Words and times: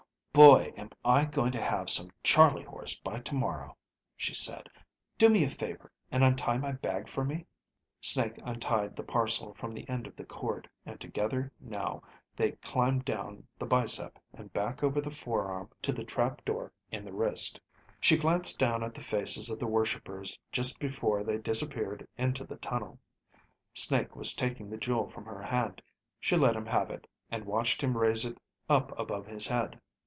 "Boy, 0.33 0.71
am 0.77 0.89
I 1.03 1.25
going 1.25 1.51
to 1.51 1.61
have 1.61 1.89
some 1.89 2.09
Charley 2.23 2.63
horse 2.63 2.97
by 2.97 3.19
tomorrow," 3.19 3.75
she 4.15 4.33
said. 4.33 4.69
"Do 5.17 5.27
me 5.29 5.43
a 5.43 5.49
favor 5.49 5.91
and 6.09 6.23
untie 6.23 6.57
my 6.57 6.71
bag 6.71 7.09
for 7.09 7.25
me?" 7.25 7.45
Snake 7.99 8.39
untied 8.41 8.95
the 8.95 9.03
parcel 9.03 9.53
from 9.53 9.73
the 9.73 9.87
end 9.89 10.07
of 10.07 10.15
the 10.15 10.23
cord, 10.23 10.69
and 10.85 11.01
together 11.01 11.51
now 11.59 12.01
they 12.33 12.53
climbed 12.53 13.03
down 13.03 13.45
the 13.59 13.65
bicep 13.65 14.17
and 14.33 14.53
back 14.53 14.81
over 14.83 15.01
the 15.01 15.11
forearm 15.11 15.69
to 15.81 15.91
the 15.91 16.05
trap 16.05 16.45
door 16.45 16.71
in 16.91 17.03
the 17.03 17.13
wrist. 17.13 17.59
She 17.99 18.15
glanced 18.15 18.57
down 18.57 18.83
at 18.83 18.93
the 18.93 19.01
faces 19.01 19.49
of 19.49 19.59
the 19.59 19.67
worshipers 19.67 20.39
just 20.53 20.79
before 20.79 21.25
they 21.25 21.39
disappeared 21.39 22.07
into 22.17 22.45
the 22.45 22.57
tunnel. 22.57 22.99
Snake 23.73 24.15
was 24.15 24.33
taking 24.33 24.69
the 24.69 24.77
jewel 24.77 25.09
from 25.09 25.25
her 25.25 25.43
hand. 25.43 25.81
She 26.21 26.37
let 26.37 26.55
him 26.55 26.67
have 26.67 26.89
it, 26.89 27.05
and 27.29 27.43
watched 27.43 27.83
him 27.83 27.97
raise 27.97 28.23
it 28.23 28.37
up 28.69 28.97
above 28.97 29.27
his 29.27 29.45
head. 29.45 29.81